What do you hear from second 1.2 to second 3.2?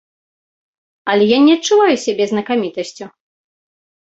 я не адчуваю сябе знакамітасцю.